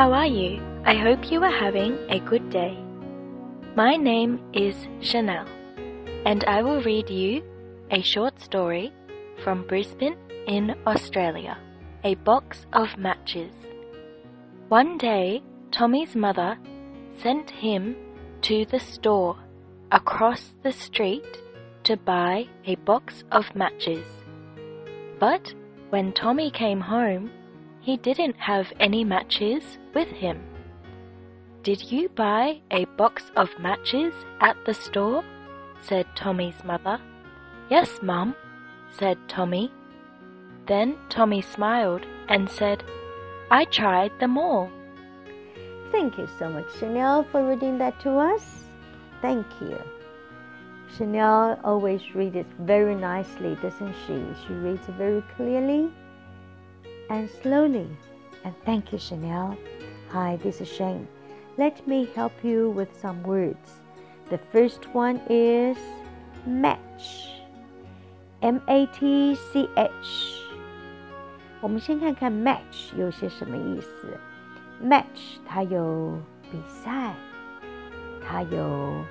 [0.00, 0.62] How are you?
[0.86, 2.74] I hope you are having a good day.
[3.76, 5.44] My name is Chanel,
[6.24, 7.44] and I will read you
[7.90, 8.94] a short story
[9.44, 10.16] from Brisbane
[10.46, 11.58] in Australia
[12.02, 13.52] A Box of Matches.
[14.68, 16.56] One day, Tommy's mother
[17.22, 17.94] sent him
[18.40, 19.36] to the store
[19.92, 21.42] across the street
[21.84, 24.06] to buy a box of matches.
[25.18, 25.52] But
[25.90, 27.30] when Tommy came home,
[27.80, 30.40] he didn't have any matches with him.
[31.62, 35.24] Did you buy a box of matches at the store?
[35.82, 37.00] said Tommy's mother.
[37.70, 38.34] Yes, Mum,
[38.98, 39.72] said Tommy.
[40.66, 42.84] Then Tommy smiled and said,
[43.50, 44.70] I tried them all.
[45.90, 48.64] Thank you so much, Chanel, for reading that to us.
[49.22, 49.78] Thank you.
[50.96, 54.24] Chanel always reads it very nicely, doesn't she?
[54.46, 55.90] She reads it very clearly
[57.09, 57.87] and slowly.
[58.43, 59.57] And thank you, Chanel.
[60.09, 61.07] Hi, this is Shane.
[61.57, 63.81] Let me help you with some words.
[64.29, 65.77] The first one is
[66.45, 67.29] match.
[68.41, 70.41] M A T C H。
[71.61, 74.19] 我们先看看 match 有些什么意思。
[74.83, 76.19] match 它有
[76.51, 77.15] 比赛，
[78.21, 79.03] 它有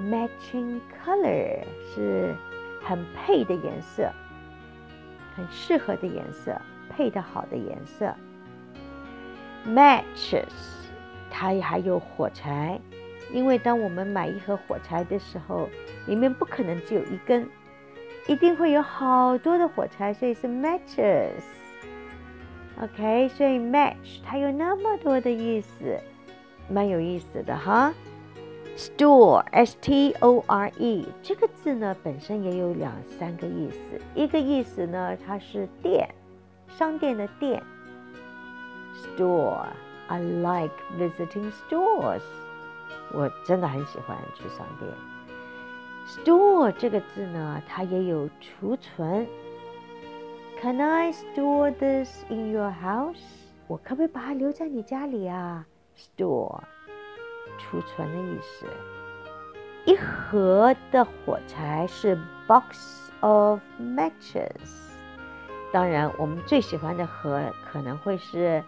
[0.00, 2.34] matching color 是
[2.82, 4.10] 很配的颜色，
[5.35, 8.13] 很适合的颜色，配的好的颜色。
[9.65, 10.43] matches
[11.31, 12.79] 它还有火柴，
[13.31, 15.69] 因为当我们买一盒火柴的时候，
[16.05, 17.49] 里面不可能只有一根，
[18.27, 21.41] 一定会有好多的火柴，所以是 matches。
[22.81, 25.99] OK，所以 match 它有那么多的意思，
[26.69, 27.93] 蛮有意思的哈。
[28.76, 34.00] Store，S T O R E 这个字呢，本身也有两三个意思。
[34.14, 36.08] 一个意思呢，它是店，
[36.68, 37.62] 商店的店。
[39.16, 42.22] Store，I like visiting stores。
[43.12, 44.90] 我真的很喜欢去商店。
[46.06, 49.26] Store 这个字呢，它也有储存。
[50.60, 53.16] Can I store this in your house？
[53.66, 55.66] 我可不可以把它留在你家里啊？
[55.96, 56.60] Store，
[57.58, 58.66] 储存的意思。
[59.84, 64.52] 一盒的火柴是 box of matches。
[65.72, 68.62] 当然，我们最喜欢的盒可能会是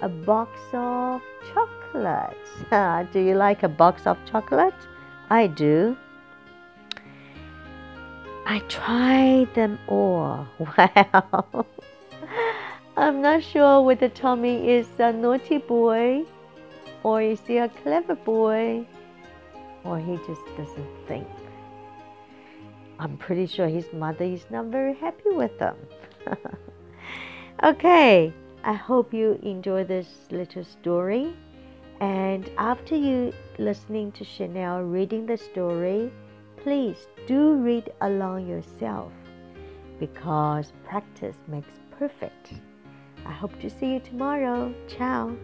[0.00, 4.72] a box of chocolates。Do you like a box of chocolate?
[5.28, 5.96] I do.
[8.44, 10.46] I tried them all.
[10.58, 11.66] Wow.
[12.96, 16.24] I'm not sure whether Tommy is a naughty boy
[17.03, 18.85] or is he a clever boy
[19.83, 21.27] or he just doesn't think.
[22.99, 25.75] I'm pretty sure his mother is not very happy with him.
[27.63, 28.31] okay,
[28.63, 31.33] I hope you enjoy this little story.
[31.99, 36.11] And after you listening to Chanel reading the story,
[36.57, 39.11] please do read along yourself
[39.99, 42.53] because practice makes perfect.
[43.25, 44.73] I hope to see you tomorrow.
[44.87, 45.35] Ciao.